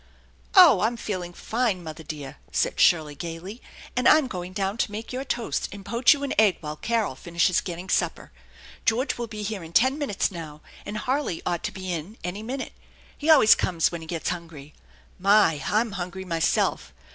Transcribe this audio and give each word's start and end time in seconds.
"Oh, 0.55 0.79
I'm 0.81 0.97
feeling 0.97 1.31
fine, 1.31 1.83
mother 1.83 2.01
dear!" 2.01 2.37
said 2.51 2.79
Shirley 2.79 3.13
gayly," 3.13 3.61
and 3.95 4.07
I'm 4.07 4.25
going 4.25 4.51
down 4.51 4.77
to 4.77 4.91
make 4.91 5.13
your 5.13 5.23
toast 5.23 5.69
and 5.71 5.85
poach 5.85 6.11
you 6.11 6.23
an 6.23 6.33
egg 6.39 6.57
while 6.59 6.75
Carol 6.75 7.13
finishes 7.13 7.61
getting 7.61 7.87
supper. 7.87 8.31
Greorge 8.87 9.19
will 9.19 9.27
be 9.27 9.43
here 9.43 9.61
in 9.63 9.73
ten 9.73 9.99
minutes 9.99 10.31
now, 10.31 10.61
and 10.87 10.97
Harley 10.97 11.43
ought 11.45 11.61
to 11.65 11.71
be 11.71 11.93
in 11.93 12.17
any 12.23 12.41
minute. 12.41 12.73
He 13.15 13.29
always 13.29 13.53
comes 13.53 13.91
when 13.91 14.01
he 14.01 14.07
gets 14.07 14.29
hungry. 14.29 14.73
My! 15.19 15.61
I'm 15.67 15.91
hungry 15.91 16.25
myself 16.25 16.93